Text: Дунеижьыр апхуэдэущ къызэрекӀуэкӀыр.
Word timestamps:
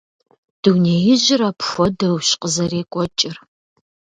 Дунеижьыр 0.61 1.41
апхуэдэущ 1.49 2.29
къызэрекӀуэкӀыр. 2.41 3.35